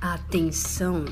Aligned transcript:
Atenção! 0.00 1.04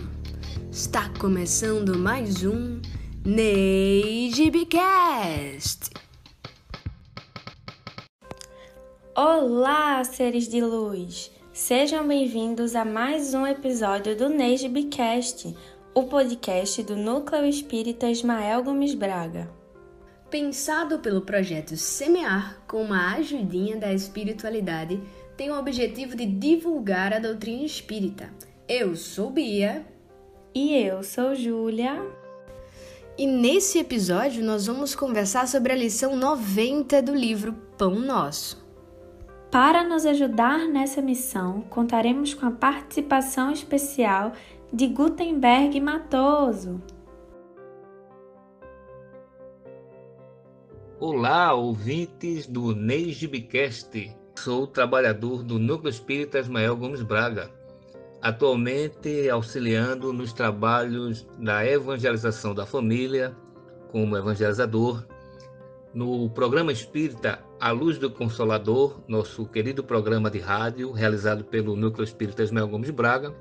Está 0.73 1.11
começando 1.21 1.99
mais 1.99 2.43
um 2.43 2.81
NeiGBcast! 3.23 4.41
Olá, 9.15 10.03
seres 10.05 10.49
de 10.49 10.63
luz! 10.63 11.31
Sejam 11.53 12.09
bem-vindos 12.09 12.75
a 12.75 12.83
mais 12.83 13.35
um 13.35 13.47
episódio 13.47 14.17
do 14.17 14.31
NeiGBcast, 14.31 15.55
o 15.95 16.05
podcast 16.05 16.83
do 16.83 16.97
Núcleo 16.97 17.45
Espírita 17.45 18.11
Ismael 18.11 18.65
Gomes 18.65 18.95
Braga. 18.95 19.51
Pensado 20.31 21.01
pelo 21.01 21.21
projeto 21.21 21.77
Semear 21.77 22.63
com 22.67 22.85
uma 22.85 23.17
ajudinha 23.17 23.77
da 23.77 23.93
espiritualidade, 23.93 24.99
tem 25.37 25.51
o 25.51 25.59
objetivo 25.59 26.17
de 26.17 26.25
divulgar 26.25 27.13
a 27.13 27.19
doutrina 27.19 27.65
espírita 27.65 28.33
eu 28.69 28.95
sou 28.95 29.31
Bia. 29.31 29.87
E 30.55 30.77
eu 30.77 31.03
sou 31.03 31.35
Júlia. 31.35 32.05
E 33.17 33.27
nesse 33.27 33.79
episódio 33.79 34.45
nós 34.45 34.67
vamos 34.67 34.95
conversar 34.95 35.49
sobre 35.49 35.73
a 35.73 35.77
lição 35.77 36.15
90 36.15 37.01
do 37.01 37.15
livro 37.15 37.55
Pão 37.79 37.95
Nosso. 37.95 38.67
Para 39.51 39.83
nos 39.83 40.05
ajudar 40.05 40.69
nessa 40.69 41.01
missão, 41.01 41.63
contaremos 41.63 42.35
com 42.35 42.45
a 42.45 42.51
participação 42.51 43.51
especial 43.51 44.33
de 44.71 44.87
Gutenberg 44.87 45.81
Matoso. 45.81 46.83
Olá, 51.01 51.55
ouvintes 51.55 52.47
do 52.47 52.75
Neigibcast. 52.75 54.15
Sou 54.37 54.67
trabalhador 54.67 55.43
do 55.43 55.59
Núcleo 55.59 55.89
Espírita 55.91 56.39
Ismael 56.39 56.77
Gomes 56.77 57.03
Braga 57.03 57.58
atualmente 58.21 59.29
auxiliando 59.31 60.13
nos 60.13 60.33
trabalhos 60.33 61.27
da 61.39 61.65
evangelização 61.65 62.55
da 62.55 62.67
família, 62.67 63.37
como 63.91 64.17
evangelizador, 64.17 65.05
no 65.95 66.29
programa 66.31 66.73
espírita 66.73 67.43
A 67.61 67.71
Luz 67.71 67.99
do 67.99 68.11
Consolador, 68.11 69.01
nosso 69.09 69.47
querido 69.47 69.83
programa 69.83 70.31
de 70.31 70.39
rádio, 70.39 70.93
realizado 70.93 71.45
pelo 71.45 71.77
Núcleo 71.77 72.05
Espírita 72.05 72.43
Ismael 72.43 72.69
Gomes 72.69 72.91
Braga, 72.91 73.35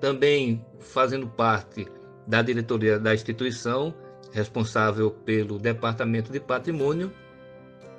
também 0.00 0.64
fazendo 0.80 1.28
parte 1.28 1.86
da 2.26 2.42
diretoria 2.42 2.98
da 2.98 3.14
instituição, 3.14 3.94
responsável 4.32 5.10
pelo 5.10 5.58
Departamento 5.58 6.30
de 6.32 6.40
Patrimônio, 6.40 7.12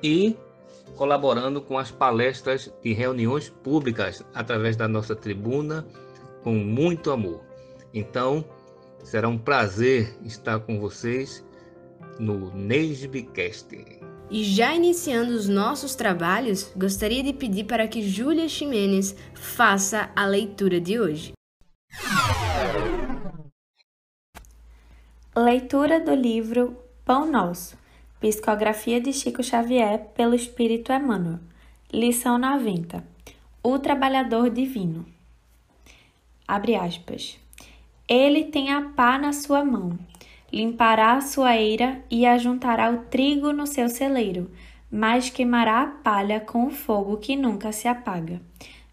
e 0.04 0.38
colaborando 0.95 1.62
com 1.62 1.78
as 1.78 1.92
palestras 1.92 2.72
de 2.84 2.94
reuniões 2.94 3.50
públicas 3.50 4.23
através 4.34 4.76
da 4.76 4.88
nossa 4.88 5.16
tribuna, 5.16 5.86
com 6.44 6.54
muito 6.54 7.12
amor. 7.12 7.42
Então, 7.94 8.45
será 9.04 9.28
um 9.28 9.38
prazer 9.38 10.16
estar 10.23 10.60
com 10.60 10.80
vocês 10.80 11.44
no 12.20 12.54
Neisbcast. 12.54 14.00
E 14.32 14.44
já 14.44 14.76
iniciando 14.76 15.34
os 15.34 15.48
nossos 15.48 15.95
trabalhos, 15.95 16.72
gostaria 16.76 17.23
de 17.23 17.34
pedir 17.34 17.64
para 17.64 17.88
que 17.88 18.08
Júlia 18.08 18.48
Ximenes 18.48 19.16
faça 19.34 20.12
a 20.16 20.26
leitura 20.26 20.80
de 20.80 21.00
hoje. 21.00 21.34
Leitura 25.36 26.00
do 26.00 26.14
livro 26.14 26.78
Pão 27.04 27.26
Nosso, 27.32 27.76
Psicografia 28.20 29.00
de 29.00 29.14
Chico 29.14 29.42
Xavier 29.42 29.98
pelo 30.14 30.36
Espírito 30.36 30.92
Emmanuel. 30.92 31.39
Lição 31.89 32.38
90. 32.38 33.02
O 33.64 33.80
Trabalhador 33.80 34.50
Divino. 34.50 35.06
Abre 36.45 36.76
aspas. 36.76 37.39
Ele 38.06 38.44
tem 38.44 38.73
a 38.73 38.81
pá 38.81 39.17
na 39.17 39.31
sua 39.31 39.64
mão, 39.64 39.98
limpará 40.52 41.14
a 41.14 41.22
sua 41.22 41.56
eira 41.56 42.03
e 42.11 42.26
ajuntará 42.26 42.92
o 42.92 43.06
trigo 43.06 43.54
no 43.54 43.66
seu 43.66 43.88
celeiro, 43.88 44.52
mas 44.92 45.30
queimará 45.30 45.82
a 45.83 45.88
palha 45.88 46.42
com 46.42 46.67
o 46.67 46.72
fogo 46.72 47.16
que 47.16 47.38
nunca 47.38 47.72
se 47.72 47.88
apaga. 47.88 48.42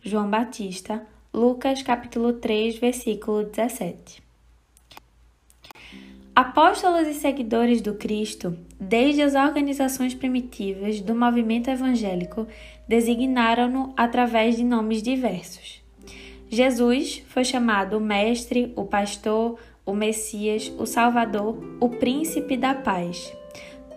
João 0.00 0.30
Batista, 0.30 1.04
Lucas 1.34 1.82
capítulo 1.82 2.34
3, 2.34 2.78
versículo 2.78 3.42
17. 3.42 4.25
Apóstolos 6.36 7.08
e 7.08 7.14
seguidores 7.14 7.80
do 7.80 7.94
Cristo, 7.94 8.54
desde 8.78 9.22
as 9.22 9.34
organizações 9.34 10.14
primitivas 10.14 11.00
do 11.00 11.14
movimento 11.14 11.70
evangélico, 11.70 12.46
designaram-no 12.86 13.94
através 13.96 14.54
de 14.58 14.62
nomes 14.62 15.02
diversos. 15.02 15.82
Jesus 16.50 17.24
foi 17.26 17.42
chamado 17.42 17.96
o 17.96 18.00
Mestre, 18.02 18.70
o 18.76 18.84
Pastor, 18.84 19.58
o 19.86 19.94
Messias, 19.94 20.70
o 20.78 20.84
Salvador, 20.84 21.56
o 21.80 21.88
Príncipe 21.88 22.54
da 22.54 22.74
Paz. 22.74 23.32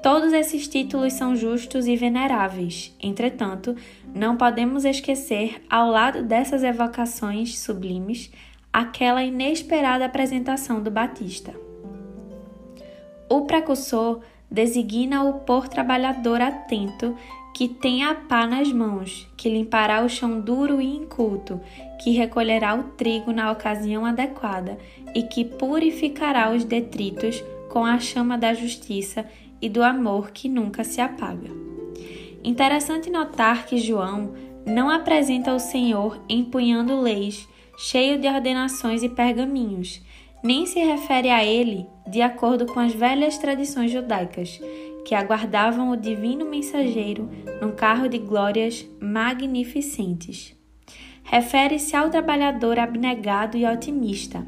Todos 0.02 0.32
esses 0.32 0.66
títulos 0.66 1.12
são 1.12 1.36
justos 1.36 1.88
e 1.88 1.98
veneráveis, 1.98 2.96
entretanto, 3.04 3.76
não 4.16 4.38
podemos 4.38 4.86
esquecer, 4.86 5.62
ao 5.70 5.92
lado 5.92 6.24
dessas 6.24 6.64
evocações 6.64 7.60
sublimes, 7.60 8.32
aquela 8.72 9.22
inesperada 9.22 10.06
apresentação 10.06 10.82
do 10.82 10.90
Batista. 10.90 11.54
O 13.30 13.42
precursor 13.42 14.22
designa 14.50 15.24
o 15.24 15.42
por 15.42 15.68
trabalhador 15.68 16.42
atento 16.42 17.16
que 17.54 17.68
tem 17.68 18.04
a 18.04 18.16
pá 18.16 18.48
nas 18.48 18.72
mãos, 18.72 19.28
que 19.36 19.50
limpará 19.50 20.04
o 20.04 20.10
chão 20.10 20.40
duro 20.40 20.82
e 20.82 20.96
inculto, 20.96 21.60
que 22.02 22.12
recolherá 22.12 22.76
o 22.76 22.84
trigo 22.84 23.32
na 23.32 23.52
ocasião 23.52 24.06
adequada 24.06 24.78
e 25.14 25.24
que 25.24 25.44
purificará 25.44 26.52
os 26.52 26.64
detritos 26.64 27.44
com 27.70 27.86
a 27.86 28.00
chama 28.00 28.38
da 28.38 28.54
justiça 28.54 29.26
e 29.62 29.70
do 29.70 29.84
amor 29.84 30.32
que 30.32 30.48
nunca 30.48 30.84
se 30.84 31.02
apaga. 31.02 31.50
Interessante 32.44 33.10
notar 33.10 33.66
que 33.66 33.78
João 33.78 34.34
não 34.66 34.90
apresenta 34.90 35.54
o 35.54 35.60
Senhor 35.60 36.20
empunhando 36.30 37.02
leis, 37.02 37.48
cheio 37.78 38.20
de 38.20 38.28
ordenações 38.28 39.04
e 39.04 39.10
pergaminhos, 39.10 40.02
nem 40.44 40.66
se 40.66 40.80
refere 40.80 41.30
a 41.30 41.44
ele 41.44 41.88
de 42.08 42.22
acordo 42.22 42.66
com 42.66 42.80
as 42.80 42.94
velhas 42.94 43.38
tradições 43.38 43.92
judaicas, 43.92 44.60
que 45.06 45.14
aguardavam 45.14 45.92
o 45.92 45.98
divino 45.98 46.46
mensageiro 46.46 47.30
num 47.62 47.72
carro 47.72 48.08
de 48.08 48.18
glórias 48.18 48.86
magnificentes. 49.00 50.56
Refere-se 51.24 51.96
ao 51.96 52.10
trabalhador 52.10 52.80
abnegado 52.80 53.58
e 53.58 53.66
otimista. 53.66 54.46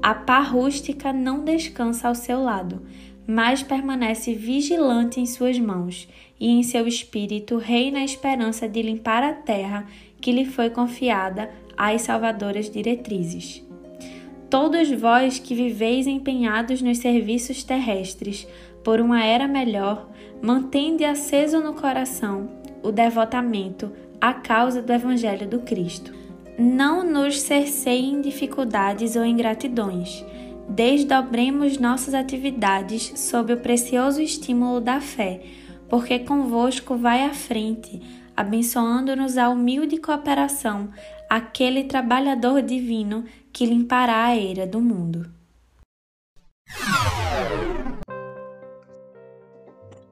A 0.00 0.14
pá 0.14 0.40
rústica 0.40 1.12
não 1.12 1.44
descansa 1.44 2.08
ao 2.08 2.14
seu 2.14 2.42
lado, 2.42 2.82
mas 3.26 3.62
permanece 3.62 4.34
vigilante 4.34 5.18
em 5.20 5.26
suas 5.26 5.58
mãos, 5.58 6.08
e 6.38 6.48
em 6.48 6.62
seu 6.62 6.86
espírito 6.86 7.56
reina 7.56 8.00
a 8.00 8.04
esperança 8.04 8.68
de 8.68 8.82
limpar 8.82 9.22
a 9.22 9.32
terra 9.32 9.86
que 10.20 10.30
lhe 10.30 10.44
foi 10.44 10.70
confiada 10.70 11.50
às 11.76 12.02
salvadoras 12.02 12.70
diretrizes. 12.70 13.64
Todos 14.54 14.88
vós 14.88 15.40
que 15.40 15.52
viveis 15.52 16.06
empenhados 16.06 16.80
nos 16.80 16.98
serviços 16.98 17.64
terrestres 17.64 18.46
por 18.84 19.00
uma 19.00 19.20
era 19.24 19.48
melhor, 19.48 20.08
mantende 20.40 21.04
aceso 21.04 21.58
no 21.58 21.74
coração 21.74 22.48
o 22.80 22.92
devotamento 22.92 23.90
à 24.20 24.32
causa 24.32 24.80
do 24.80 24.92
Evangelho 24.92 25.48
do 25.48 25.58
Cristo. 25.58 26.14
Não 26.56 27.02
nos 27.02 27.40
cerceiem 27.40 28.20
dificuldades 28.20 29.16
ou 29.16 29.24
ingratidões. 29.24 30.24
Desdobremos 30.68 31.76
nossas 31.76 32.14
atividades 32.14 33.12
sob 33.16 33.54
o 33.54 33.56
precioso 33.56 34.22
estímulo 34.22 34.80
da 34.80 35.00
fé, 35.00 35.42
porque 35.88 36.20
convosco 36.20 36.96
vai 36.96 37.24
à 37.24 37.34
frente, 37.34 38.00
abençoando-nos 38.36 39.36
a 39.36 39.48
humilde 39.48 39.96
cooperação, 39.96 40.90
aquele 41.28 41.82
trabalhador 41.82 42.62
divino 42.62 43.24
que 43.54 43.64
limpará 43.64 44.26
a 44.26 44.36
eira 44.36 44.66
do 44.66 44.80
mundo. 44.80 45.30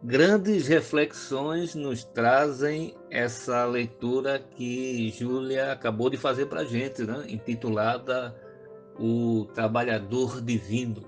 Grandes 0.01 0.69
reflexões 0.69 1.75
nos 1.75 2.05
trazem 2.05 2.95
essa 3.11 3.65
leitura 3.65 4.39
que 4.39 5.11
Júlia 5.11 5.73
acabou 5.73 6.09
de 6.09 6.17
fazer 6.17 6.47
para 6.47 6.61
a 6.61 6.65
gente, 6.65 7.03
né? 7.03 7.25
intitulada 7.29 8.35
O 8.97 9.47
Trabalhador 9.55 10.41
Divino, 10.41 11.03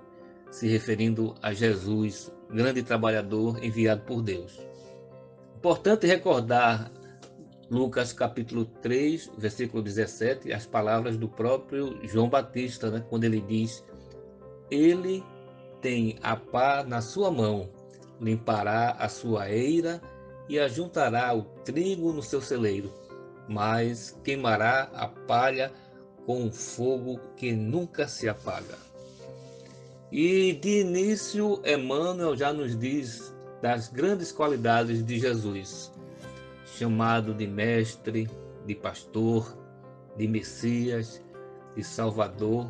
se 0.50 0.66
referindo 0.66 1.36
a 1.40 1.52
Jesus, 1.52 2.32
grande 2.50 2.82
trabalhador 2.82 3.62
enviado 3.62 4.02
por 4.02 4.22
Deus. 4.22 4.60
Importante 5.56 6.06
recordar 6.06 6.90
Lucas 7.70 8.12
capítulo 8.12 8.66
3, 8.82 9.30
versículo 9.38 9.82
17, 9.82 10.52
as 10.52 10.66
palavras 10.66 11.16
do 11.16 11.28
próprio 11.28 11.98
João 12.06 12.28
Batista, 12.28 12.90
né, 12.90 13.04
quando 13.08 13.24
ele 13.24 13.40
diz: 13.40 13.82
Ele 14.70 15.24
tem 15.80 16.18
a 16.22 16.36
pá 16.36 16.84
na 16.86 17.00
sua 17.00 17.30
mão, 17.30 17.68
limpará 18.20 18.90
a 18.98 19.08
sua 19.08 19.50
eira 19.50 20.00
e 20.48 20.58
ajuntará 20.58 21.34
o 21.34 21.42
trigo 21.64 22.12
no 22.12 22.22
seu 22.22 22.40
celeiro, 22.40 22.92
mas 23.48 24.18
queimará 24.22 24.90
a 24.94 25.08
palha 25.08 25.72
com 26.26 26.42
um 26.42 26.52
fogo 26.52 27.18
que 27.36 27.52
nunca 27.52 28.06
se 28.06 28.28
apaga. 28.28 28.76
E 30.12 30.52
de 30.52 30.80
início, 30.80 31.60
Emmanuel 31.64 32.36
já 32.36 32.52
nos 32.52 32.78
diz 32.78 33.34
das 33.60 33.88
grandes 33.88 34.30
qualidades 34.30 35.04
de 35.04 35.18
Jesus, 35.18 35.90
chamado 36.78 37.32
de 37.32 37.46
mestre, 37.46 38.28
de 38.66 38.74
pastor, 38.74 39.56
de 40.16 40.26
Messias, 40.26 41.22
de 41.76 41.84
Salvador 41.84 42.68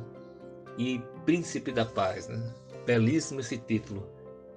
e 0.77 1.01
Príncipe 1.25 1.73
da 1.73 1.85
Paz. 1.85 2.29
Né? 2.29 2.55
Belíssimo 2.85 3.41
esse 3.41 3.57
título, 3.57 4.07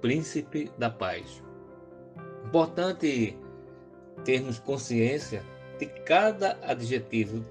Príncipe 0.00 0.70
da 0.78 0.90
Paz. 0.90 1.42
Importante 2.44 3.36
termos 4.24 4.58
consciência 4.58 5.42
de 5.78 5.86
cada 5.86 6.58
adjetivo 6.62 7.44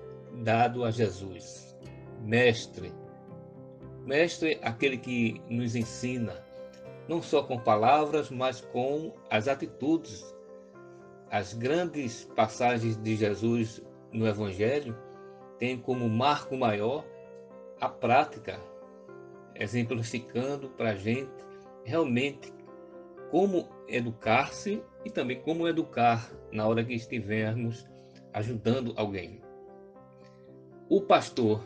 dado 0.43 0.83
a 0.83 0.91
Jesus. 0.91 1.75
Mestre. 2.21 2.91
Mestre, 4.05 4.59
aquele 4.61 4.97
que 4.97 5.41
nos 5.49 5.75
ensina, 5.75 6.43
não 7.07 7.21
só 7.21 7.43
com 7.43 7.59
palavras, 7.59 8.29
mas 8.29 8.61
com 8.61 9.13
as 9.29 9.47
atitudes. 9.47 10.36
As 11.29 11.53
grandes 11.53 12.23
passagens 12.35 12.95
de 12.95 13.15
Jesus 13.15 13.83
no 14.13 14.25
Evangelho 14.25 14.97
têm 15.59 15.77
como 15.77 16.07
marco 16.09 16.55
maior 16.55 17.05
a 17.81 17.89
prática, 17.89 18.59
exemplificando 19.55 20.69
para 20.69 20.91
a 20.91 20.95
gente 20.95 21.31
realmente 21.83 22.53
como 23.29 23.67
educar-se 23.87 24.81
e 25.03 25.09
também 25.09 25.41
como 25.41 25.67
educar 25.67 26.31
na 26.51 26.65
hora 26.65 26.83
que 26.83 26.93
estivermos 26.93 27.85
ajudando 28.33 28.93
alguém. 28.95 29.41
O 30.89 31.01
pastor. 31.01 31.61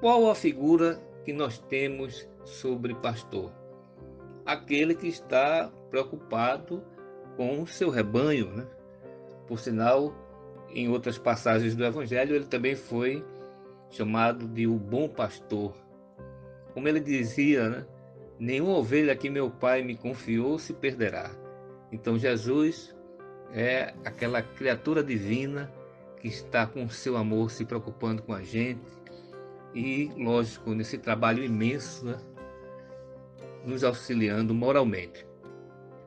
Qual 0.00 0.30
a 0.30 0.34
figura 0.34 1.00
que 1.24 1.32
nós 1.32 1.58
temos 1.58 2.28
sobre 2.44 2.94
pastor? 2.96 3.52
Aquele 4.46 4.94
que 4.94 5.08
está 5.08 5.70
preocupado 5.90 6.84
com 7.38 7.62
o 7.62 7.66
seu 7.68 7.88
rebanho, 7.88 8.50
né? 8.50 8.66
Por 9.46 9.60
sinal, 9.60 10.12
em 10.74 10.88
outras 10.88 11.16
passagens 11.16 11.76
do 11.76 11.84
Evangelho, 11.84 12.34
ele 12.34 12.46
também 12.46 12.74
foi 12.74 13.24
chamado 13.90 14.48
de 14.48 14.66
o 14.66 14.74
bom 14.74 15.08
pastor. 15.08 15.72
Como 16.74 16.88
ele 16.88 16.98
dizia, 16.98 17.70
né? 17.70 17.86
Nenhuma 18.40 18.76
ovelha 18.76 19.14
que 19.14 19.30
meu 19.30 19.50
pai 19.50 19.82
me 19.82 19.96
confiou 19.96 20.58
se 20.58 20.72
perderá. 20.72 21.30
Então 21.92 22.18
Jesus 22.18 22.92
é 23.52 23.94
aquela 24.04 24.42
criatura 24.42 25.02
divina 25.02 25.72
que 26.20 26.26
está 26.26 26.66
com 26.66 26.88
seu 26.88 27.16
amor 27.16 27.52
se 27.52 27.64
preocupando 27.64 28.20
com 28.20 28.34
a 28.34 28.42
gente 28.42 28.82
e, 29.72 30.10
lógico, 30.16 30.74
nesse 30.74 30.98
trabalho 30.98 31.44
imenso, 31.44 32.04
né, 32.04 32.18
nos 33.64 33.84
auxiliando 33.84 34.52
moralmente. 34.52 35.27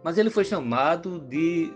Mas 0.04 0.18
ele 0.18 0.30
foi 0.30 0.44
chamado 0.44 1.20
de 1.20 1.72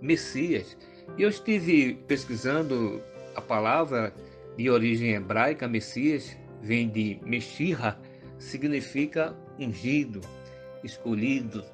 Messias. 0.00 0.76
E 1.16 1.22
eu 1.22 1.28
estive 1.28 1.94
pesquisando 2.06 3.02
a 3.34 3.40
palavra 3.40 4.14
de 4.56 4.70
origem 4.70 5.14
hebraica, 5.14 5.66
Messias, 5.66 6.36
vem 6.60 6.88
de 6.88 7.20
Meshirra, 7.24 8.00
significa 8.38 9.36
ungido, 9.58 10.20
escolhido, 10.82 11.64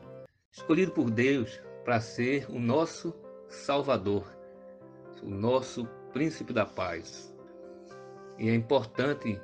escolhido 0.52 0.93
por 0.93 1.11
Deus 1.11 1.61
para 1.85 2.00
ser 2.00 2.46
o 2.49 2.58
nosso 2.58 3.14
Salvador, 3.49 4.25
o 5.23 5.29
nosso 5.29 5.87
príncipe 6.12 6.53
da 6.53 6.64
paz. 6.64 7.35
E 8.38 8.49
é 8.49 8.55
importante 8.55 9.41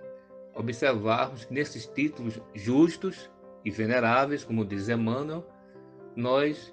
observarmos 0.55 1.44
que 1.44 1.52
nesses 1.52 1.87
títulos 1.87 2.41
justos 2.55 3.31
e 3.64 3.70
veneráveis, 3.70 4.44
como 4.44 4.64
diz 4.64 4.88
Emmanuel, 4.88 5.47
nós 6.16 6.72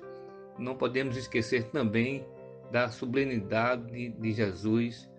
não 0.58 0.76
podemos 0.76 1.18
esquecer 1.18 1.66
também 1.66 2.26
da 2.72 2.90
sublimidade 2.90 4.10
de 4.10 4.32
Jesus, 4.32 5.10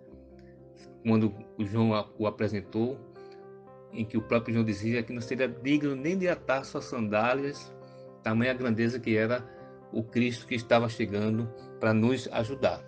quando 1.03 1.33
João 1.59 1.91
o 2.17 2.27
apresentou, 2.27 2.99
em 3.93 4.03
que 4.03 4.17
o 4.17 4.21
próprio 4.21 4.55
João 4.55 4.65
dizia 4.65 5.03
que 5.03 5.13
não 5.13 5.21
seria 5.21 5.47
digno 5.47 5.95
nem 5.95 6.17
de 6.17 6.27
atar 6.27 6.65
suas 6.65 6.85
sandálias, 6.85 7.73
tamanha 8.23 8.53
grandeza 8.53 8.99
que 8.99 9.15
era 9.15 9.45
o 9.93 10.03
Cristo 10.03 10.47
que 10.47 10.55
estava 10.55 10.89
chegando 10.89 11.49
para 11.79 11.93
nos 11.93 12.27
ajudar. 12.33 12.83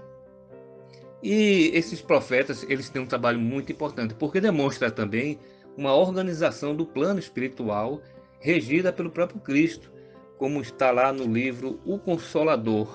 E 1.23 1.71
esses 1.73 2.01
profetas, 2.01 2.63
eles 2.69 2.89
têm 2.89 3.01
um 3.01 3.07
trabalho 3.07 3.39
muito 3.39 3.71
importante, 3.71 4.13
porque 4.13 4.41
demonstra 4.41 4.91
também 4.91 5.39
uma 5.77 5.93
organização 5.93 6.75
do 6.75 6.85
plano 6.85 7.19
espiritual 7.19 8.01
regida 8.39 8.91
pelo 8.91 9.09
próprio 9.09 9.39
Cristo, 9.39 9.91
como 10.37 10.61
está 10.61 10.91
lá 10.91 11.11
no 11.11 11.25
livro 11.25 11.79
O 11.85 11.97
Consolador, 11.97 12.87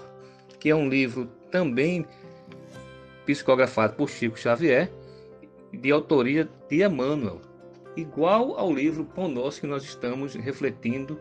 que 0.58 0.70
é 0.70 0.74
um 0.74 0.88
livro 0.88 1.26
também 1.50 2.06
psicografado 3.26 3.94
por 3.94 4.08
Chico 4.08 4.38
Xavier, 4.38 4.90
de 5.72 5.90
autoria 5.90 6.48
de 6.68 6.84
Emmanuel, 6.84 7.40
igual 7.96 8.58
ao 8.58 8.72
livro 8.72 9.04
Pão 9.04 9.28
Nosso 9.28 9.60
que 9.60 9.66
nós 9.66 9.84
estamos 9.84 10.34
refletindo 10.34 11.18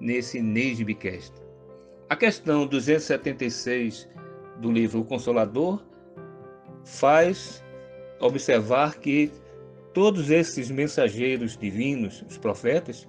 nesse 0.00 0.40
Neidbcast. 0.40 1.32
A 2.08 2.16
questão 2.16 2.66
276 2.66 4.08
do 4.60 4.70
livro 4.70 5.00
O 5.00 5.04
Consolador 5.04 5.82
faz 6.84 7.64
observar 8.20 8.96
que 8.98 9.30
todos 9.92 10.30
esses 10.30 10.70
mensageiros 10.70 11.56
divinos, 11.56 12.24
os 12.28 12.36
profetas, 12.36 13.08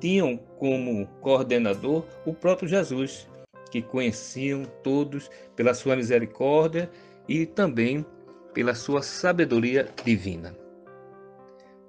tinham 0.00 0.36
como 0.58 1.06
coordenador 1.20 2.04
o 2.24 2.32
próprio 2.34 2.68
Jesus, 2.68 3.28
que 3.70 3.82
conheciam 3.82 4.64
todos 4.82 5.30
pela 5.54 5.74
sua 5.74 5.96
misericórdia 5.96 6.90
e 7.28 7.46
também 7.46 8.04
pela 8.54 8.74
sua 8.74 9.02
sabedoria 9.02 9.88
divina. 10.04 10.56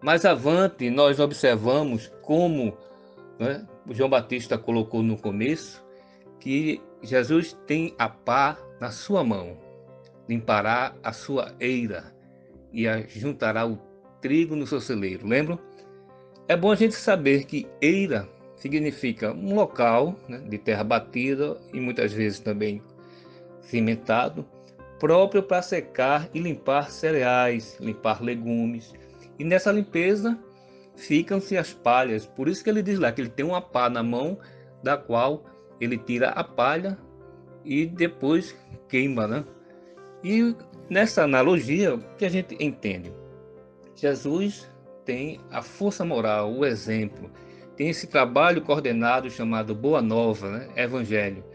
Mais 0.01 0.25
avante, 0.25 0.89
nós 0.89 1.19
observamos 1.19 2.11
como 2.21 2.77
né, 3.39 3.65
João 3.91 4.09
Batista 4.09 4.57
colocou 4.57 5.01
no 5.01 5.17
começo 5.17 5.83
que 6.39 6.81
Jesus 7.01 7.57
tem 7.65 7.93
a 7.97 8.09
pá 8.09 8.57
na 8.79 8.91
sua 8.91 9.23
mão 9.23 9.67
limpará 10.27 10.93
a 11.03 11.13
sua 11.13 11.53
eira 11.59 12.13
e 12.73 12.85
juntará 13.07 13.65
o 13.65 13.77
trigo 14.21 14.55
no 14.55 14.67
seu 14.67 14.81
celeiro. 14.81 15.25
Lembram? 15.25 15.59
É 16.49 16.55
bom 16.55 16.71
a 16.71 16.75
gente 16.75 16.95
saber 16.95 17.43
que 17.43 17.67
eira 17.81 18.27
significa 18.55 19.33
um 19.33 19.53
local 19.53 20.15
né, 20.29 20.37
de 20.37 20.57
terra 20.57 20.83
batida 20.83 21.57
e 21.73 21.79
muitas 21.79 22.13
vezes 22.13 22.39
também 22.39 22.81
cimentado, 23.61 24.45
próprio 24.97 25.43
para 25.43 25.61
secar 25.61 26.29
e 26.33 26.39
limpar 26.39 26.89
cereais, 26.89 27.77
limpar 27.81 28.23
legumes. 28.23 28.93
E 29.37 29.43
nessa 29.43 29.73
limpeza 29.73 30.39
ficam-se 30.95 31.57
as 31.57 31.73
palhas. 31.73 32.25
Por 32.25 32.47
isso 32.47 32.63
que 32.63 32.69
ele 32.69 32.81
diz 32.81 32.97
lá 32.97 33.11
que 33.11 33.19
ele 33.19 33.29
tem 33.29 33.45
uma 33.45 33.61
pá 33.61 33.89
na 33.89 34.01
mão, 34.01 34.39
da 34.81 34.95
qual 34.95 35.43
ele 35.81 35.97
tira 35.97 36.29
a 36.29 36.45
palha 36.45 36.97
e 37.65 37.85
depois 37.85 38.55
queima, 38.87 39.27
né? 39.27 39.43
E 40.23 40.55
nessa 40.89 41.23
analogia, 41.23 41.95
o 41.95 41.99
que 42.15 42.25
a 42.25 42.29
gente 42.29 42.55
entende? 42.63 43.13
Jesus 43.95 44.67
tem 45.07 45.39
a 45.49 45.61
força 45.61 46.03
moral, 46.03 46.53
o 46.53 46.65
exemplo, 46.65 47.31
tem 47.77 47.87
esse 47.89 48.07
trabalho 48.07 48.61
coordenado 48.61 49.29
chamado 49.29 49.73
Boa 49.73 50.01
Nova, 50.01 50.49
né? 50.51 50.67
Evangelho, 50.75 51.45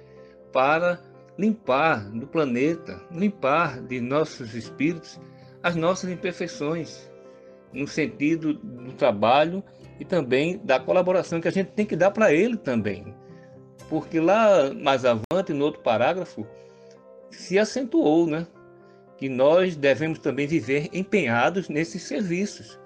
para 0.50 0.98
limpar 1.38 2.10
do 2.10 2.26
planeta, 2.26 2.98
limpar 3.12 3.82
de 3.82 4.00
nossos 4.00 4.54
espíritos 4.54 5.20
as 5.62 5.76
nossas 5.76 6.10
imperfeições, 6.10 7.10
no 7.72 7.86
sentido 7.86 8.54
do 8.54 8.92
trabalho 8.92 9.62
e 10.00 10.04
também 10.04 10.58
da 10.64 10.80
colaboração 10.80 11.40
que 11.40 11.48
a 11.48 11.52
gente 11.52 11.72
tem 11.72 11.86
que 11.86 11.94
dar 11.94 12.10
para 12.10 12.32
ele 12.32 12.56
também. 12.56 13.14
Porque 13.88 14.18
lá 14.18 14.72
mais 14.72 15.04
avante, 15.04 15.52
no 15.52 15.66
outro 15.66 15.82
parágrafo, 15.82 16.46
se 17.30 17.58
acentuou, 17.58 18.26
né? 18.26 18.46
Que 19.18 19.28
nós 19.28 19.76
devemos 19.76 20.18
também 20.18 20.46
viver 20.46 20.88
empenhados 20.92 21.68
nesses 21.68 22.02
serviços, 22.02 22.80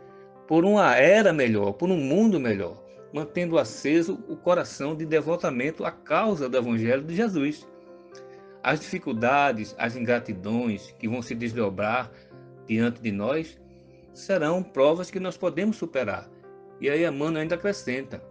por 0.47 0.65
uma 0.65 0.95
era 0.95 1.33
melhor, 1.33 1.73
por 1.73 1.91
um 1.91 1.97
mundo 1.97 2.39
melhor, 2.39 2.83
mantendo 3.13 3.59
aceso 3.59 4.19
o 4.29 4.37
coração 4.37 4.95
de 4.95 5.05
devotamento 5.05 5.85
à 5.85 5.91
causa 5.91 6.49
do 6.49 6.57
Evangelho 6.57 7.03
de 7.03 7.17
Jesus. 7.17 7.67
As 8.63 8.81
dificuldades, 8.81 9.75
as 9.79 9.97
ingratidões 9.97 10.95
que 10.99 11.09
vão 11.09 11.23
se 11.23 11.35
desdobrar 11.35 12.11
diante 12.67 13.01
de 13.01 13.11
nós 13.13 13.59
serão 14.13 14.63
provas 14.63 15.11
que 15.11 15.21
nós 15.21 15.37
podemos 15.37 15.77
superar. 15.77 16.29
E 16.81 16.89
aí 16.91 17.05
Emmanuel 17.05 17.43
ainda 17.43 17.55
acrescenta, 17.55 18.23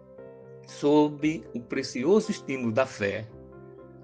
sob 0.68 1.44
o 1.54 1.60
precioso 1.60 2.32
estímulo 2.32 2.72
da 2.72 2.86
fé, 2.86 3.28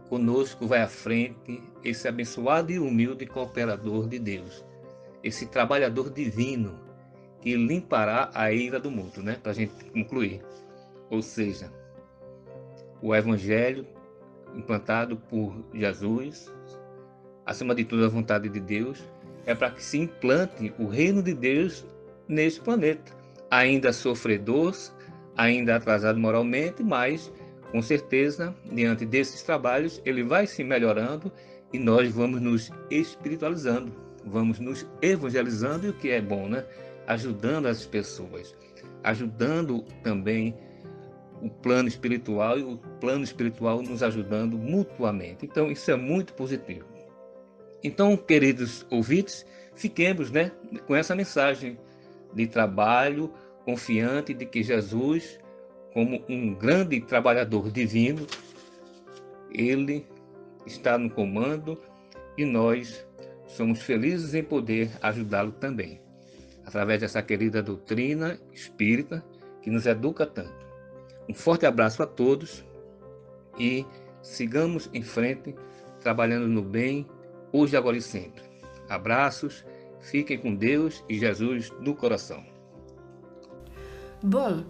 Conosco 0.10 0.68
vai 0.68 0.82
à 0.82 0.90
frente 0.90 1.64
esse 1.86 2.06
abençoado 2.06 2.70
e 2.70 2.78
humilde 2.78 3.26
cooperador 3.26 4.10
de 4.10 4.20
Deus, 4.20 4.66
esse 5.24 5.46
trabalhador 5.46 6.10
divino 6.10 6.91
que 7.42 7.56
limpará 7.56 8.30
a 8.34 8.52
ira 8.52 8.80
do 8.80 8.92
mundo, 8.92 9.22
né? 9.22 9.38
Para 9.42 9.52
a 9.52 9.56
gente 9.56 9.74
concluir. 9.86 10.42
Ou 11.10 11.22
seja, 11.22 11.72
o 13.02 13.16
Evangelho 13.16 13.86
implantado 14.56 15.18
por 15.18 15.54
Jesus, 15.74 16.52
acima 17.46 17.74
de 17.74 17.84
tudo 17.84 18.06
a 18.06 18.10
vontade 18.10 18.48
de 18.48 18.60
Deus, 18.60 19.04
é 19.46 19.56
para 19.56 19.72
que 19.72 19.84
se 19.84 19.98
implante 19.98 20.74
o 20.78 20.88
reino 20.88 21.24
de 21.24 21.34
Deus 21.34 21.86
neste 22.28 22.62
planeta. 22.62 23.12
Ainda 23.50 23.92
sofredor, 23.92 24.74
ainda 25.36 25.76
atrasado 25.76 26.20
moralmente, 26.20 26.84
mas 26.84 27.32
com 27.72 27.82
certeza, 27.82 28.54
diante 28.72 29.06
desses 29.06 29.42
trabalhos, 29.44 30.02
ele 30.06 30.24
vai 30.24 30.46
se 30.46 30.64
melhorando 30.64 31.32
e 31.72 31.80
nós 31.80 32.12
vamos 32.12 32.42
nos 32.42 32.70
espiritualizando, 32.90 33.94
vamos 34.26 34.60
nos 34.60 34.86
evangelizando, 35.02 35.88
e 35.88 35.90
o 35.90 35.94
que 35.94 36.10
é 36.10 36.22
bom, 36.22 36.50
né? 36.50 36.66
Ajudando 37.08 37.68
as 37.68 37.86
pessoas, 37.86 38.56
ajudando 39.04 39.84
também 40.04 40.56
o 41.42 41.50
plano 41.50 41.88
espiritual 41.88 42.60
e 42.60 42.64
o 42.64 42.78
plano 43.00 43.24
espiritual 43.24 43.82
nos 43.82 44.04
ajudando 44.04 44.58
mutuamente. 44.58 45.46
Então, 45.46 45.72
isso 45.72 45.90
é 45.90 45.96
muito 45.96 46.34
positivo. 46.34 46.86
Então, 47.84 48.16
queridos 48.16 48.86
ouvintes, 48.92 49.46
fiquemos 49.76 50.30
né, 50.30 50.52
com 50.86 50.96
essa 50.96 51.16
mensagem 51.16 51.80
de 52.34 52.48
trabalho 52.48 53.34
confiante 53.66 54.34
de 54.34 54.46
que 54.46 54.64
Jesus, 54.64 55.40
como 55.94 56.24
um 56.30 56.54
grande 56.54 57.02
trabalhador 57.02 57.72
divino, 57.72 58.26
ele 59.52 60.06
está 60.66 60.98
no 60.98 61.10
comando 61.10 61.78
e 62.38 62.46
nós 62.46 63.06
somos 63.48 63.82
felizes 63.82 64.34
em 64.34 64.44
poder 64.44 64.90
ajudá-lo 65.02 65.52
também, 65.52 66.00
através 66.72 67.02
dessa 67.02 67.22
querida 67.22 67.62
doutrina 67.62 68.40
espírita 68.54 69.22
que 69.62 69.70
nos 69.70 69.86
educa 69.86 70.26
tanto. 70.26 70.66
Um 71.28 71.34
forte 71.34 71.66
abraço 71.66 72.02
a 72.02 72.08
todos 72.08 72.64
e 73.60 73.86
sigamos 74.22 74.90
em 74.94 75.04
frente, 75.04 75.54
trabalhando 76.00 76.48
no 76.48 76.62
bem, 76.62 77.06
hoje, 77.52 77.76
agora 77.76 77.98
e 77.98 78.02
sempre. 78.02 78.42
Abraços, 78.88 79.66
fiquem 80.00 80.38
com 80.38 80.56
Deus 80.56 81.04
e 81.10 81.20
Jesus 81.20 81.72
no 81.82 81.94
coração. 81.94 82.42
Bom, 84.24 84.64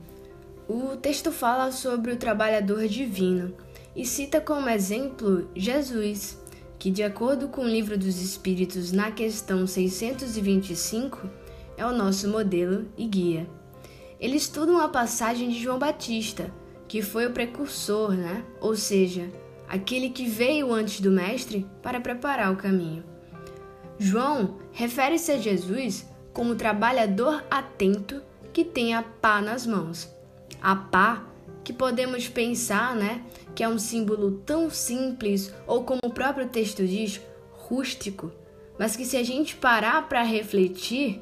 o 0.68 0.98
texto 0.98 1.32
fala 1.32 1.72
sobre 1.72 2.12
o 2.12 2.18
trabalhador 2.18 2.88
divino 2.88 3.56
e 3.96 4.08
cita 4.08 4.42
como 4.42 4.68
exemplo 4.70 5.48
Jesus, 5.56 6.42
que, 6.80 6.90
de 6.90 7.04
acordo 7.04 7.48
com 7.48 7.62
o 7.62 7.70
Livro 7.70 7.96
dos 7.96 8.20
Espíritos, 8.24 8.92
na 8.92 9.12
questão 9.12 9.68
625, 9.68 11.41
é 11.82 11.86
o 11.86 11.92
nosso 11.92 12.28
modelo 12.28 12.86
e 12.96 13.08
guia. 13.08 13.50
Ele 14.20 14.38
estuda 14.38 14.72
uma 14.72 14.88
passagem 14.88 15.50
de 15.50 15.60
João 15.60 15.80
Batista, 15.80 16.54
que 16.88 17.02
foi 17.02 17.26
o 17.26 17.32
precursor, 17.32 18.12
né? 18.12 18.46
Ou 18.60 18.76
seja, 18.76 19.32
aquele 19.68 20.12
que 20.12 20.28
veio 20.28 20.72
antes 20.72 21.02
do 21.02 21.10
Mestre 21.10 21.68
para 21.82 22.00
preparar 22.00 22.54
o 22.54 22.56
caminho. 22.56 23.04
João 23.98 24.60
refere-se 24.72 25.32
a 25.32 25.38
Jesus 25.40 26.06
como 26.32 26.54
trabalhador 26.54 27.44
atento 27.50 28.22
que 28.54 28.64
tem 28.64 28.94
a 28.94 29.02
pá 29.02 29.42
nas 29.42 29.66
mãos. 29.66 30.08
A 30.62 30.76
pá 30.76 31.26
que 31.64 31.74
podemos 31.74 32.28
pensar, 32.28 32.96
né, 32.96 33.24
que 33.56 33.64
é 33.64 33.68
um 33.68 33.80
símbolo 33.80 34.40
tão 34.46 34.70
simples 34.70 35.52
ou 35.66 35.84
como 35.84 36.02
o 36.04 36.14
próprio 36.14 36.48
texto 36.48 36.86
diz, 36.86 37.20
rústico, 37.54 38.32
mas 38.78 38.96
que 38.96 39.04
se 39.06 39.18
a 39.18 39.24
gente 39.24 39.56
parar 39.56 40.08
para 40.08 40.22
refletir, 40.22 41.22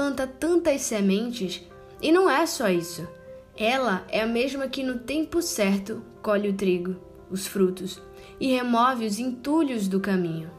planta 0.00 0.26
tantas 0.26 0.80
sementes 0.80 1.60
e 2.00 2.10
não 2.10 2.30
é 2.30 2.46
só 2.46 2.70
isso. 2.70 3.06
Ela 3.54 4.02
é 4.08 4.22
a 4.22 4.26
mesma 4.26 4.66
que 4.66 4.82
no 4.82 5.00
tempo 5.00 5.42
certo 5.42 6.02
colhe 6.22 6.48
o 6.48 6.54
trigo, 6.54 6.96
os 7.30 7.46
frutos 7.46 8.00
e 8.40 8.50
remove 8.50 9.04
os 9.04 9.18
entulhos 9.18 9.88
do 9.88 10.00
caminho. 10.00 10.50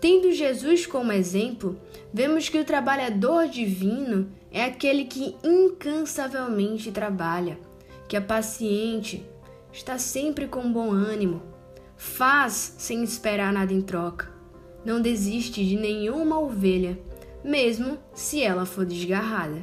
Tendo 0.00 0.32
Jesus 0.32 0.86
como 0.86 1.12
exemplo, 1.12 1.78
vemos 2.14 2.48
que 2.48 2.58
o 2.58 2.64
trabalhador 2.64 3.46
divino 3.46 4.32
é 4.50 4.64
aquele 4.64 5.04
que 5.04 5.36
incansavelmente 5.44 6.90
trabalha, 6.90 7.58
que 8.08 8.16
é 8.16 8.20
paciente, 8.22 9.22
está 9.70 9.98
sempre 9.98 10.48
com 10.48 10.72
bom 10.72 10.92
ânimo, 10.92 11.42
faz 11.94 12.76
sem 12.78 13.04
esperar 13.04 13.52
nada 13.52 13.74
em 13.74 13.82
troca, 13.82 14.32
não 14.82 14.98
desiste 14.98 15.62
de 15.62 15.76
nenhuma 15.76 16.40
ovelha, 16.40 16.98
mesmo 17.46 17.98
se 18.12 18.42
ela 18.42 18.66
for 18.66 18.84
desgarrada. 18.84 19.62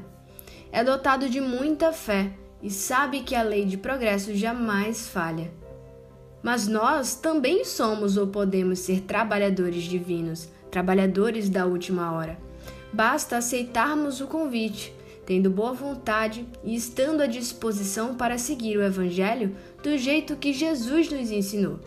É 0.72 0.84
dotado 0.84 1.30
de 1.30 1.42
muita 1.42 1.92
fé 1.92 2.32
e 2.62 2.70
sabe 2.70 3.22
que 3.22 3.36
a 3.36 3.44
lei 3.44 3.66
de 3.66 3.78
progresso 3.78 4.34
jamais 4.34 5.08
falha. 5.08 5.52
Mas 6.42 6.68
nós 6.68 7.16
também 7.16 7.64
somos 7.64 8.18
ou 8.18 8.28
podemos 8.28 8.80
ser 8.80 9.02
trabalhadores 9.02 9.84
divinos, 9.84 10.50
trabalhadores 10.72 11.50
da 11.50 11.66
última 11.66 12.12
hora. 12.12 12.40
Basta 12.92 13.38
aceitarmos 13.38 14.22
o 14.22 14.28
convite 14.28 14.94
tendo 15.26 15.50
boa 15.50 15.74
vontade 15.74 16.46
e 16.64 16.76
estando 16.76 17.22
à 17.22 17.26
disposição 17.26 18.16
para 18.16 18.38
seguir 18.38 18.78
o 18.78 18.84
Evangelho 18.84 19.56
do 19.82 19.98
jeito 19.98 20.36
que 20.36 20.54
Jesus 20.54 21.10
nos 21.10 21.32
ensinou. 21.32 21.80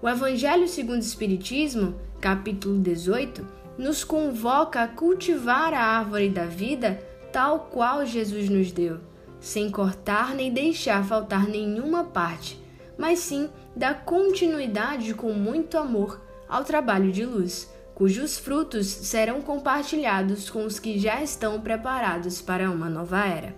O 0.00 0.08
Evangelho 0.08 0.68
segundo 0.68 0.96
o 0.96 1.04
Espiritismo, 1.04 1.94
capítulo 2.20 2.78
18, 2.78 3.46
nos 3.82 4.04
convoca 4.04 4.80
a 4.80 4.86
cultivar 4.86 5.74
a 5.74 5.82
árvore 5.82 6.28
da 6.28 6.44
vida 6.44 7.02
tal 7.32 7.68
qual 7.72 8.06
Jesus 8.06 8.48
nos 8.48 8.70
deu, 8.70 9.00
sem 9.40 9.68
cortar 9.68 10.36
nem 10.36 10.52
deixar 10.52 11.04
faltar 11.04 11.48
nenhuma 11.48 12.04
parte, 12.04 12.62
mas 12.96 13.18
sim 13.18 13.50
dar 13.74 14.04
continuidade 14.04 15.12
com 15.14 15.32
muito 15.32 15.76
amor 15.76 16.20
ao 16.48 16.62
trabalho 16.62 17.10
de 17.10 17.26
luz 17.26 17.68
cujos 17.92 18.38
frutos 18.38 18.86
serão 18.86 19.42
compartilhados 19.42 20.48
com 20.48 20.64
os 20.64 20.78
que 20.78 20.96
já 20.96 21.20
estão 21.20 21.60
preparados 21.60 22.40
para 22.40 22.70
uma 22.70 22.88
nova 22.88 23.26
era. 23.26 23.52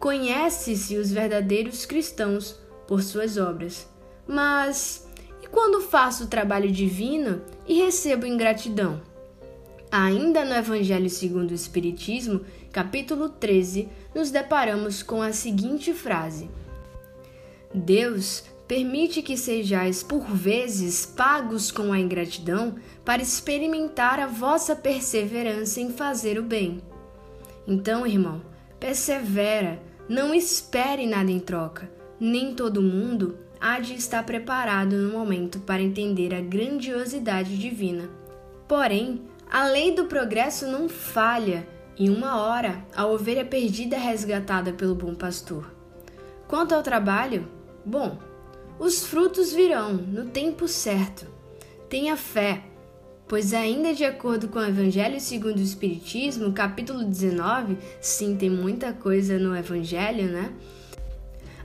Conhece-se 0.00 0.96
os 0.96 1.12
verdadeiros 1.12 1.86
cristãos 1.86 2.58
por 2.88 3.04
suas 3.04 3.38
obras. 3.38 3.88
Mas 4.26 5.08
e 5.40 5.46
quando 5.46 5.80
faço 5.80 6.24
o 6.24 6.28
trabalho 6.28 6.70
divino 6.72 7.40
e 7.66 7.82
recebo 7.82 8.26
ingratidão? 8.26 9.13
Ainda 9.96 10.44
no 10.44 10.52
Evangelho 10.54 11.08
segundo 11.08 11.52
o 11.52 11.54
Espiritismo, 11.54 12.40
capítulo 12.72 13.28
13, 13.28 13.88
nos 14.12 14.28
deparamos 14.28 15.04
com 15.04 15.22
a 15.22 15.32
seguinte 15.32 15.94
frase: 15.94 16.50
Deus 17.72 18.42
permite 18.66 19.22
que 19.22 19.36
sejais 19.36 20.02
por 20.02 20.26
vezes 20.26 21.06
pagos 21.06 21.70
com 21.70 21.92
a 21.92 22.00
ingratidão 22.00 22.74
para 23.04 23.22
experimentar 23.22 24.18
a 24.18 24.26
vossa 24.26 24.74
perseverança 24.74 25.80
em 25.80 25.92
fazer 25.92 26.40
o 26.40 26.42
bem. 26.42 26.82
Então, 27.64 28.04
irmão, 28.04 28.42
persevera, 28.80 29.80
não 30.08 30.34
espere 30.34 31.06
nada 31.06 31.30
em 31.30 31.38
troca. 31.38 31.88
Nem 32.18 32.52
todo 32.52 32.82
mundo 32.82 33.38
há 33.60 33.78
de 33.78 33.94
estar 33.94 34.26
preparado 34.26 34.96
no 34.96 35.12
momento 35.16 35.60
para 35.60 35.80
entender 35.80 36.34
a 36.34 36.40
grandiosidade 36.40 37.56
divina. 37.56 38.10
Porém, 38.66 39.20
a 39.54 39.66
lei 39.68 39.94
do 39.94 40.06
progresso 40.06 40.66
não 40.66 40.88
falha. 40.88 41.64
Em 41.96 42.10
uma 42.10 42.42
hora, 42.42 42.84
a 42.92 43.06
ovelha 43.06 43.44
perdida 43.44 43.94
é 43.94 44.00
resgatada 44.00 44.72
pelo 44.72 44.96
bom 44.96 45.14
pastor. 45.14 45.72
Quanto 46.48 46.74
ao 46.74 46.82
trabalho, 46.82 47.48
bom, 47.86 48.18
os 48.80 49.06
frutos 49.06 49.52
virão 49.52 49.92
no 49.92 50.24
tempo 50.24 50.66
certo. 50.66 51.28
Tenha 51.88 52.16
fé, 52.16 52.64
pois 53.28 53.54
ainda 53.54 53.94
de 53.94 54.04
acordo 54.04 54.48
com 54.48 54.58
o 54.58 54.66
Evangelho 54.66 55.20
segundo 55.20 55.58
o 55.58 55.62
Espiritismo, 55.62 56.52
capítulo 56.52 57.04
19, 57.04 57.78
sim, 58.00 58.36
tem 58.36 58.50
muita 58.50 58.92
coisa 58.92 59.38
no 59.38 59.56
Evangelho, 59.56 60.32
né? 60.32 60.52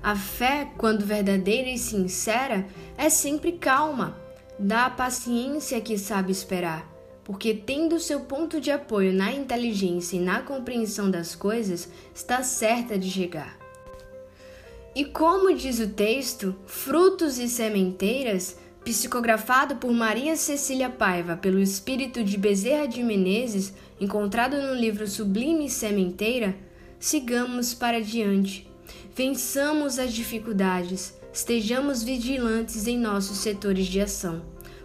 A 0.03 0.15
fé, 0.15 0.71
quando 0.77 1.07
verdadeira 1.07 1.71
e 1.71 1.77
sincera, 1.79 2.67
é 2.95 3.09
sempre 3.09 3.53
calma, 3.53 4.15
dá 4.59 4.85
a 4.85 4.91
paciência 4.91 5.81
que 5.81 5.97
sabe 5.97 6.31
esperar, 6.31 6.98
porque 7.29 7.53
tendo 7.53 7.99
seu 7.99 8.21
ponto 8.21 8.59
de 8.59 8.71
apoio 8.71 9.13
na 9.13 9.31
inteligência 9.31 10.17
e 10.17 10.19
na 10.19 10.41
compreensão 10.41 11.11
das 11.11 11.35
coisas, 11.35 11.87
está 12.11 12.41
certa 12.41 12.97
de 12.97 13.07
chegar. 13.07 13.55
E 14.95 15.05
como 15.05 15.53
diz 15.53 15.79
o 15.79 15.89
texto, 15.89 16.55
Frutos 16.65 17.37
e 17.37 17.47
Sementeiras, 17.47 18.57
psicografado 18.83 19.75
por 19.75 19.93
Maria 19.93 20.35
Cecília 20.35 20.89
Paiva 20.89 21.37
pelo 21.37 21.59
espírito 21.59 22.23
de 22.23 22.35
Bezerra 22.35 22.87
de 22.87 23.03
Menezes, 23.03 23.75
encontrado 24.01 24.59
no 24.59 24.73
livro 24.73 25.07
Sublime 25.07 25.69
Sementeira, 25.69 26.57
sigamos 26.99 27.75
para 27.75 28.01
diante. 28.01 28.67
Vençamos 29.15 29.99
as 29.99 30.13
dificuldades, 30.13 31.13
estejamos 31.31 32.01
vigilantes 32.01 32.87
em 32.87 32.97
nossos 32.97 33.37
setores 33.37 33.85
de 33.85 34.01
ação, 34.01 34.41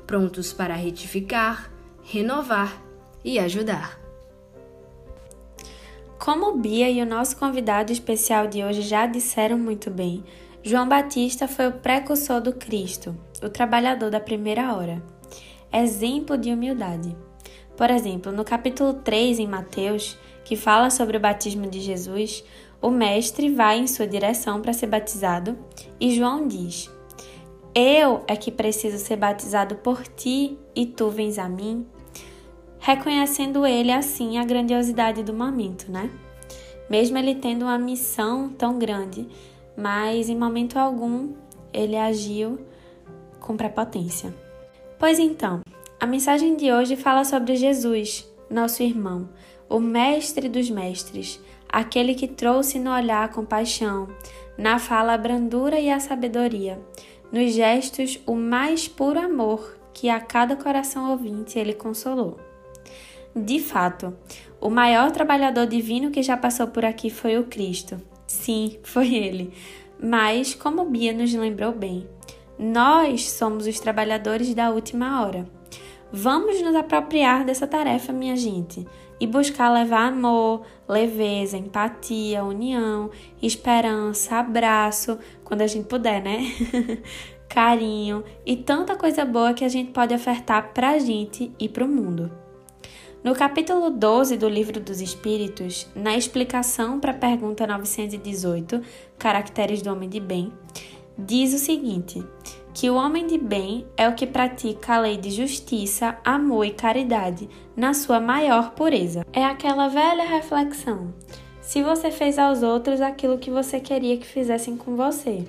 prontos 0.06 0.52
para 0.52 0.74
retificar, 0.74 1.72
renovar 2.04 2.82
e 3.24 3.38
ajudar. 3.38 3.98
Como 6.18 6.56
Bia 6.56 6.88
e 6.90 7.02
o 7.02 7.06
nosso 7.06 7.36
convidado 7.36 7.92
especial 7.92 8.46
de 8.46 8.62
hoje 8.62 8.82
já 8.82 9.06
disseram 9.06 9.58
muito 9.58 9.90
bem, 9.90 10.22
João 10.62 10.88
Batista 10.88 11.48
foi 11.48 11.68
o 11.68 11.72
precursor 11.72 12.40
do 12.40 12.52
Cristo, 12.52 13.16
o 13.42 13.48
trabalhador 13.48 14.10
da 14.10 14.20
primeira 14.20 14.74
hora. 14.74 15.02
Exemplo 15.72 16.38
de 16.38 16.52
humildade. 16.52 17.16
Por 17.76 17.90
exemplo, 17.90 18.30
no 18.30 18.44
capítulo 18.44 18.94
3 18.94 19.40
em 19.40 19.46
Mateus, 19.46 20.16
que 20.44 20.56
fala 20.56 20.90
sobre 20.90 21.16
o 21.16 21.20
batismo 21.20 21.66
de 21.66 21.80
Jesus, 21.80 22.44
o 22.80 22.90
mestre 22.90 23.50
vai 23.50 23.78
em 23.78 23.86
sua 23.86 24.06
direção 24.06 24.60
para 24.60 24.72
ser 24.72 24.86
batizado 24.86 25.58
e 25.98 26.14
João 26.14 26.46
diz: 26.46 26.90
Eu 27.74 28.22
é 28.28 28.36
que 28.36 28.52
preciso 28.52 28.98
ser 28.98 29.16
batizado 29.16 29.76
por 29.76 30.06
ti 30.06 30.58
e 30.76 30.86
tu 30.86 31.10
vens 31.10 31.38
a 31.38 31.48
mim 31.48 31.86
reconhecendo 32.84 33.66
ele 33.66 33.90
assim 33.90 34.36
a 34.36 34.44
grandiosidade 34.44 35.22
do 35.22 35.32
momento, 35.32 35.90
né? 35.90 36.10
Mesmo 36.88 37.16
ele 37.16 37.34
tendo 37.34 37.62
uma 37.62 37.78
missão 37.78 38.50
tão 38.50 38.78
grande, 38.78 39.26
mas 39.74 40.28
em 40.28 40.36
momento 40.36 40.78
algum 40.78 41.32
ele 41.72 41.96
agiu 41.96 42.58
com 43.40 43.56
prepotência. 43.56 44.34
Pois 44.98 45.18
então, 45.18 45.62
a 45.98 46.04
mensagem 46.04 46.56
de 46.56 46.70
hoje 46.70 46.94
fala 46.94 47.24
sobre 47.24 47.56
Jesus, 47.56 48.30
nosso 48.50 48.82
irmão, 48.82 49.30
o 49.66 49.80
mestre 49.80 50.46
dos 50.46 50.68
mestres, 50.68 51.40
aquele 51.66 52.14
que 52.14 52.28
trouxe 52.28 52.78
no 52.78 52.92
olhar 52.92 53.24
a 53.24 53.28
compaixão, 53.28 54.08
na 54.58 54.78
fala 54.78 55.14
a 55.14 55.18
brandura 55.18 55.80
e 55.80 55.90
a 55.90 55.98
sabedoria, 55.98 56.78
nos 57.32 57.54
gestos 57.54 58.20
o 58.26 58.34
mais 58.34 58.86
puro 58.86 59.18
amor 59.18 59.74
que 59.94 60.10
a 60.10 60.20
cada 60.20 60.54
coração 60.54 61.12
ouvinte 61.12 61.58
ele 61.58 61.72
consolou. 61.72 62.43
De 63.34 63.58
fato, 63.58 64.16
o 64.60 64.70
maior 64.70 65.10
trabalhador 65.10 65.66
divino 65.66 66.10
que 66.10 66.22
já 66.22 66.36
passou 66.36 66.68
por 66.68 66.84
aqui 66.84 67.10
foi 67.10 67.36
o 67.36 67.44
Cristo. 67.44 68.00
Sim, 68.26 68.78
foi 68.84 69.14
ele. 69.14 69.52
Mas, 70.00 70.54
como 70.54 70.84
Bia 70.84 71.12
nos 71.12 71.34
lembrou 71.34 71.72
bem, 71.72 72.06
nós 72.58 73.30
somos 73.30 73.66
os 73.66 73.80
trabalhadores 73.80 74.54
da 74.54 74.70
última 74.70 75.22
hora. 75.22 75.48
Vamos 76.12 76.62
nos 76.62 76.76
apropriar 76.76 77.44
dessa 77.44 77.66
tarefa, 77.66 78.12
minha 78.12 78.36
gente, 78.36 78.86
e 79.18 79.26
buscar 79.26 79.72
levar 79.72 80.12
amor, 80.12 80.62
leveza, 80.88 81.56
empatia, 81.56 82.44
união, 82.44 83.10
esperança, 83.42 84.36
abraço, 84.36 85.18
quando 85.42 85.62
a 85.62 85.66
gente 85.66 85.88
puder, 85.88 86.22
né? 86.22 86.52
Carinho 87.48 88.22
e 88.46 88.56
tanta 88.56 88.94
coisa 88.96 89.24
boa 89.24 89.54
que 89.54 89.64
a 89.64 89.68
gente 89.68 89.90
pode 89.90 90.14
ofertar 90.14 90.72
pra 90.72 90.98
gente 90.98 91.52
e 91.58 91.68
pro 91.68 91.88
mundo. 91.88 92.43
No 93.24 93.34
capítulo 93.34 93.88
12 93.88 94.36
do 94.36 94.46
Livro 94.46 94.78
dos 94.78 95.00
Espíritos, 95.00 95.88
na 95.96 96.14
explicação 96.14 97.00
para 97.00 97.12
a 97.12 97.16
pergunta 97.16 97.66
918, 97.66 98.82
Caracteres 99.18 99.80
do 99.80 99.90
Homem 99.90 100.10
de 100.10 100.20
Bem, 100.20 100.52
diz 101.16 101.54
o 101.54 101.58
seguinte: 101.58 102.22
que 102.74 102.90
o 102.90 102.96
homem 102.96 103.26
de 103.26 103.38
bem 103.38 103.86
é 103.96 104.06
o 104.06 104.14
que 104.14 104.26
pratica 104.26 104.96
a 104.96 105.00
lei 105.00 105.16
de 105.16 105.30
justiça, 105.30 106.18
amor 106.22 106.66
e 106.66 106.70
caridade 106.72 107.48
na 107.74 107.94
sua 107.94 108.20
maior 108.20 108.72
pureza. 108.72 109.24
É 109.32 109.42
aquela 109.42 109.88
velha 109.88 110.28
reflexão: 110.28 111.14
se 111.62 111.82
você 111.82 112.10
fez 112.10 112.38
aos 112.38 112.62
outros 112.62 113.00
aquilo 113.00 113.38
que 113.38 113.50
você 113.50 113.80
queria 113.80 114.18
que 114.18 114.26
fizessem 114.26 114.76
com 114.76 114.96
você. 114.96 115.46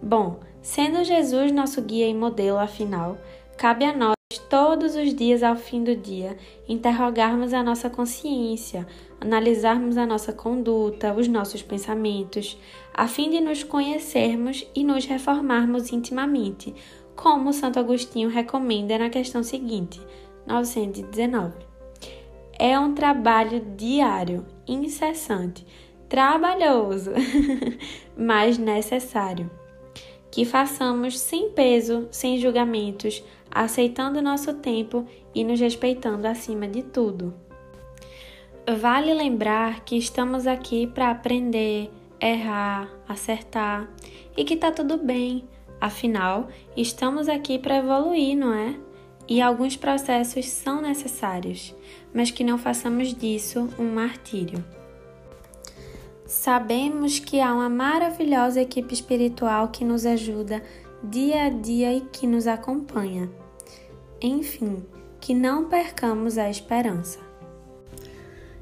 Bom, 0.00 0.38
sendo 0.62 1.02
Jesus 1.02 1.50
nosso 1.50 1.82
guia 1.82 2.06
e 2.06 2.14
modelo, 2.14 2.58
afinal, 2.58 3.18
cabe 3.56 3.84
a 3.84 3.92
nós 3.92 4.21
todos 4.52 4.94
os 4.96 5.14
dias 5.14 5.42
ao 5.42 5.56
fim 5.56 5.82
do 5.82 5.96
dia, 5.96 6.36
interrogarmos 6.68 7.54
a 7.54 7.62
nossa 7.62 7.88
consciência, 7.88 8.86
analisarmos 9.18 9.96
a 9.96 10.04
nossa 10.04 10.30
conduta, 10.30 11.14
os 11.14 11.26
nossos 11.26 11.62
pensamentos, 11.62 12.60
a 12.92 13.08
fim 13.08 13.30
de 13.30 13.40
nos 13.40 13.64
conhecermos 13.64 14.70
e 14.74 14.84
nos 14.84 15.06
reformarmos 15.06 15.90
intimamente, 15.90 16.74
como 17.16 17.50
Santo 17.50 17.78
Agostinho 17.78 18.28
recomenda 18.28 18.98
na 18.98 19.08
questão 19.08 19.42
seguinte, 19.42 19.98
919. 20.46 21.54
É 22.58 22.78
um 22.78 22.92
trabalho 22.92 23.58
diário, 23.74 24.44
incessante, 24.68 25.66
trabalhoso, 26.10 27.10
mas 28.14 28.58
necessário. 28.58 29.50
Que 30.30 30.44
façamos 30.44 31.18
sem 31.18 31.50
peso, 31.50 32.08
sem 32.10 32.38
julgamentos, 32.38 33.22
aceitando 33.54 34.22
nosso 34.22 34.54
tempo 34.54 35.06
e 35.34 35.44
nos 35.44 35.60
respeitando 35.60 36.26
acima 36.26 36.66
de 36.66 36.82
tudo. 36.82 37.34
Vale 38.80 39.12
lembrar 39.12 39.84
que 39.84 39.96
estamos 39.96 40.46
aqui 40.46 40.86
para 40.86 41.10
aprender, 41.10 41.90
errar, 42.20 42.88
acertar 43.08 43.88
e 44.36 44.44
que 44.44 44.56
tá 44.56 44.70
tudo 44.70 44.96
bem. 44.96 45.44
Afinal, 45.80 46.48
estamos 46.76 47.28
aqui 47.28 47.58
para 47.58 47.78
evoluir, 47.78 48.36
não 48.36 48.54
é? 48.54 48.76
E 49.28 49.40
alguns 49.40 49.76
processos 49.76 50.46
são 50.46 50.80
necessários, 50.80 51.74
mas 52.14 52.30
que 52.30 52.44
não 52.44 52.56
façamos 52.56 53.12
disso 53.14 53.68
um 53.78 53.92
martírio. 53.92 54.64
Sabemos 56.24 57.18
que 57.18 57.40
há 57.40 57.52
uma 57.52 57.68
maravilhosa 57.68 58.60
equipe 58.60 58.94
espiritual 58.94 59.68
que 59.68 59.84
nos 59.84 60.06
ajuda 60.06 60.62
dia 61.02 61.44
a 61.44 61.48
dia 61.48 61.92
e 61.92 62.00
que 62.00 62.26
nos 62.26 62.46
acompanha. 62.46 63.41
Enfim, 64.22 64.84
que 65.20 65.34
não 65.34 65.68
percamos 65.68 66.38
a 66.38 66.48
esperança. 66.48 67.18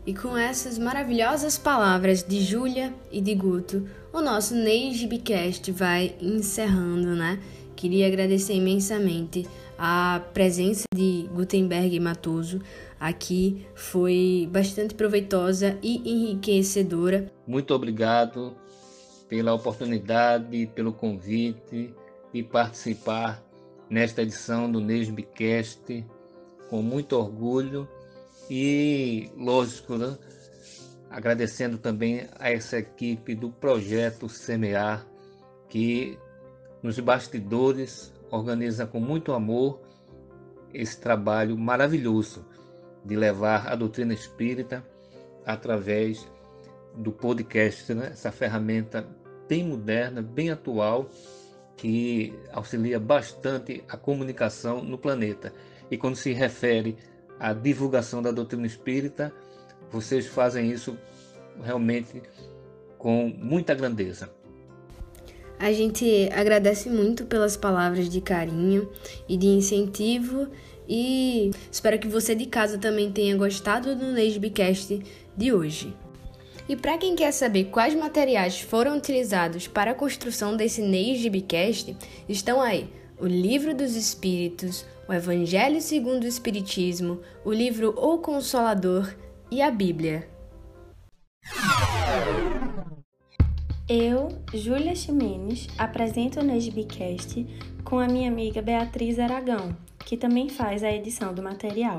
E 0.07 0.15
com 0.15 0.35
essas 0.35 0.79
maravilhosas 0.79 1.59
palavras 1.59 2.23
de 2.23 2.41
Júlia 2.41 2.95
e 3.13 3.21
de 3.21 3.35
Guto, 3.35 3.87
o 4.11 4.23
nosso 4.23 4.55
Neigibcast 4.55 5.71
vai 5.71 6.17
encerrando, 6.19 7.15
né? 7.15 7.39
Queria 7.77 8.07
agradecer 8.07 8.55
imensamente 8.55 9.47
a 9.79 10.23
presença 10.33 10.85
de 10.95 11.29
Gutenberg 11.35 11.95
e 11.95 12.01
Matoso 12.01 12.61
aqui, 12.99 13.67
foi 13.75 14.49
bastante 14.51 14.95
proveitosa 14.95 15.79
e 15.83 15.97
enriquecedora. 16.11 17.31
Muito 17.47 17.75
obrigado 17.75 18.55
pela 19.29 19.55
oportunidade, 19.55 20.71
pelo 20.75 20.93
convite 20.93 21.95
de 22.33 22.43
participar 22.43 23.43
nesta 23.91 24.23
edição 24.23 24.71
do 24.71 24.81
Nesbicast 24.81 26.07
com 26.71 26.81
muito 26.81 27.17
orgulho 27.17 27.89
e, 28.49 29.29
lógico, 29.37 29.99
né, 29.99 30.17
agradecendo 31.11 31.77
também 31.77 32.29
a 32.39 32.51
essa 32.51 32.79
equipe 32.79 33.35
do 33.35 33.51
projeto 33.51 34.29
Semear, 34.29 35.05
que 35.69 36.17
nos 36.83 36.99
bastidores 37.01 38.13
organiza 38.31 38.87
com 38.87 39.01
muito 39.01 39.33
amor 39.33 39.81
esse 40.73 40.99
trabalho 41.01 41.59
maravilhoso 41.59 42.47
de 43.05 43.17
levar 43.17 43.67
a 43.67 43.75
doutrina 43.75 44.15
espírita 44.15 44.87
através 45.45 46.29
do 46.95 47.11
podcast, 47.11 47.93
né? 47.93 48.11
essa 48.13 48.31
ferramenta 48.31 49.07
bem 49.49 49.67
moderna, 49.67 50.23
bem 50.23 50.51
atual 50.51 51.09
que 51.81 52.35
auxilia 52.53 53.01
bastante 53.01 53.83
a 53.89 53.97
comunicação 53.97 54.85
no 54.85 54.99
planeta. 54.99 55.51
E 55.91 55.97
quando 55.97 56.15
se 56.15 56.31
refere 56.31 56.95
à 57.39 57.55
divulgação 57.55 58.21
da 58.21 58.31
doutrina 58.31 58.67
espírita, 58.67 59.33
vocês 59.91 60.27
fazem 60.27 60.71
isso 60.71 60.99
realmente 61.65 62.23
com 62.99 63.33
muita 63.35 63.75
grandeza. 63.75 64.31
A 65.59 65.73
gente 65.73 66.29
agradece 66.35 66.91
muito 66.91 67.25
pelas 67.25 67.57
palavras 67.57 68.11
de 68.11 68.21
carinho 68.21 68.91
e 69.27 69.39
de 69.39 69.47
incentivo 69.47 70.49
e 70.87 71.51
espero 71.73 71.99
que 71.99 72.09
você 72.09 72.35
de 72.35 72.45
casa 72.45 72.77
também 72.77 73.11
tenha 73.11 73.35
gostado 73.39 73.97
do 73.97 74.13
Nesbicast 74.13 75.01
de 75.35 75.53
hoje. 75.53 75.97
E 76.71 76.77
para 76.77 76.97
quem 76.97 77.17
quer 77.17 77.33
saber 77.33 77.65
quais 77.65 77.97
materiais 77.97 78.61
foram 78.61 78.97
utilizados 78.97 79.67
para 79.67 79.91
a 79.91 79.95
construção 79.95 80.57
desse 80.57 80.81
Neigibcast, 80.81 81.97
estão 82.29 82.61
aí 82.61 82.89
o 83.19 83.27
Livro 83.27 83.75
dos 83.75 83.97
Espíritos, 83.97 84.87
o 85.09 85.13
Evangelho 85.13 85.81
segundo 85.81 86.23
o 86.23 86.29
Espiritismo, 86.29 87.19
o 87.45 87.53
livro 87.53 87.93
O 87.99 88.19
Consolador 88.19 89.13
e 89.51 89.61
a 89.61 89.69
Bíblia. 89.69 90.29
Eu, 93.89 94.29
Júlia 94.55 94.95
Ximenes, 94.95 95.67
apresento 95.77 96.39
o 96.39 96.45
Neigibcast 96.45 97.49
com 97.83 97.99
a 97.99 98.07
minha 98.07 98.31
amiga 98.31 98.63
Beatriz 98.63 99.19
Aragão, 99.19 99.77
que 100.07 100.17
também 100.17 100.49
faz 100.49 100.85
a 100.85 100.93
edição 100.93 101.35
do 101.35 101.43
material. 101.43 101.99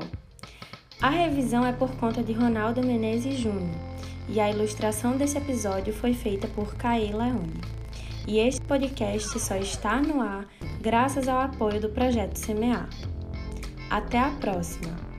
A 0.98 1.10
revisão 1.10 1.66
é 1.66 1.74
por 1.74 1.94
conta 1.96 2.22
de 2.22 2.32
Ronaldo 2.32 2.80
Menezes 2.80 3.38
Júnior 3.38 3.91
e 4.28 4.40
a 4.40 4.50
ilustração 4.50 5.16
desse 5.16 5.38
episódio 5.38 5.92
foi 5.92 6.14
feita 6.14 6.48
por 6.48 6.74
Caí 6.76 7.12
Leone. 7.12 7.60
E 8.26 8.38
este 8.38 8.60
podcast 8.60 9.38
só 9.40 9.56
está 9.56 10.00
no 10.00 10.20
ar 10.20 10.46
graças 10.80 11.28
ao 11.28 11.40
apoio 11.40 11.80
do 11.80 11.88
projeto 11.88 12.36
Semear. 12.36 12.88
Até 13.90 14.18
a 14.18 14.30
próxima! 14.30 15.11